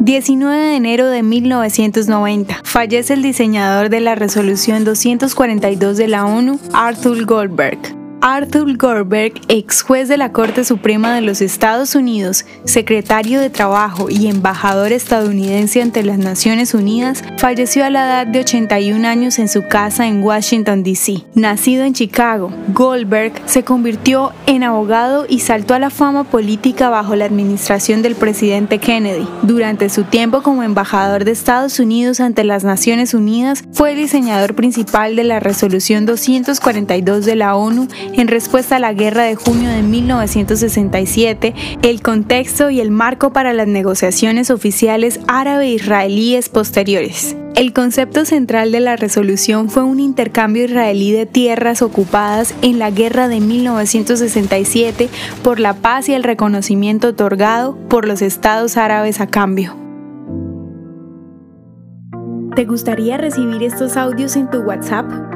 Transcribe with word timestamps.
19 0.00 0.56
de 0.56 0.76
enero 0.76 1.08
de 1.08 1.22
1990. 1.22 2.60
Fallece 2.64 3.14
el 3.14 3.22
diseñador 3.22 3.88
de 3.88 4.00
la 4.00 4.14
resolución 4.14 4.84
242 4.84 5.96
de 5.96 6.08
la 6.08 6.26
ONU, 6.26 6.60
Arthur 6.72 7.24
Goldberg. 7.24 8.05
Arthur 8.20 8.76
Goldberg, 8.76 9.34
ex 9.48 9.82
juez 9.82 10.08
de 10.08 10.16
la 10.16 10.32
Corte 10.32 10.64
Suprema 10.64 11.14
de 11.14 11.20
los 11.20 11.40
Estados 11.40 11.94
Unidos, 11.94 12.44
secretario 12.64 13.40
de 13.40 13.50
Trabajo 13.50 14.08
y 14.10 14.26
embajador 14.26 14.92
estadounidense 14.92 15.82
ante 15.82 16.02
las 16.02 16.18
Naciones 16.18 16.74
Unidas, 16.74 17.22
falleció 17.38 17.84
a 17.84 17.90
la 17.90 18.06
edad 18.06 18.26
de 18.26 18.40
81 18.40 19.06
años 19.06 19.38
en 19.38 19.48
su 19.48 19.66
casa 19.68 20.06
en 20.06 20.22
Washington, 20.22 20.82
D.C. 20.82 21.24
Nacido 21.34 21.84
en 21.84 21.92
Chicago, 21.92 22.50
Goldberg 22.72 23.32
se 23.46 23.64
convirtió 23.64 24.32
en 24.46 24.62
abogado 24.62 25.26
y 25.28 25.40
saltó 25.40 25.74
a 25.74 25.78
la 25.78 25.90
fama 25.90 26.24
política 26.24 26.88
bajo 26.88 27.14
la 27.16 27.26
administración 27.26 28.02
del 28.02 28.14
presidente 28.14 28.78
Kennedy. 28.78 29.28
Durante 29.42 29.88
su 29.88 30.04
tiempo 30.04 30.42
como 30.42 30.62
embajador 30.62 31.24
de 31.24 31.32
Estados 31.32 31.78
Unidos 31.78 32.20
ante 32.20 32.44
las 32.44 32.64
Naciones 32.64 33.14
Unidas, 33.14 33.64
fue 33.72 33.94
diseñador 33.94 34.54
principal 34.54 35.16
de 35.16 35.24
la 35.24 35.40
Resolución 35.40 36.06
242 36.06 37.24
de 37.24 37.36
la 37.36 37.56
ONU 37.56 37.88
en 38.14 38.28
respuesta 38.28 38.76
a 38.76 38.80
la 38.80 38.92
guerra 38.92 39.24
de 39.24 39.34
junio 39.34 39.68
de 39.68 39.82
1967, 39.82 41.54
el 41.82 42.02
contexto 42.02 42.70
y 42.70 42.80
el 42.80 42.90
marco 42.90 43.32
para 43.32 43.52
las 43.52 43.68
negociaciones 43.68 44.50
oficiales 44.50 45.20
árabe-israelíes 45.28 46.48
posteriores. 46.48 47.36
El 47.56 47.72
concepto 47.72 48.26
central 48.26 48.70
de 48.70 48.80
la 48.80 48.96
resolución 48.96 49.70
fue 49.70 49.82
un 49.82 49.98
intercambio 49.98 50.64
israelí 50.64 51.12
de 51.12 51.24
tierras 51.24 51.80
ocupadas 51.80 52.54
en 52.60 52.78
la 52.78 52.90
guerra 52.90 53.28
de 53.28 53.40
1967 53.40 55.08
por 55.42 55.58
la 55.58 55.72
paz 55.72 56.10
y 56.10 56.12
el 56.12 56.22
reconocimiento 56.22 57.08
otorgado 57.08 57.78
por 57.88 58.06
los 58.06 58.20
estados 58.20 58.76
árabes 58.76 59.22
a 59.22 59.26
cambio. 59.26 59.74
¿Te 62.54 62.64
gustaría 62.64 63.16
recibir 63.16 63.62
estos 63.62 63.96
audios 63.96 64.36
en 64.36 64.50
tu 64.50 64.58
WhatsApp? 64.58 65.35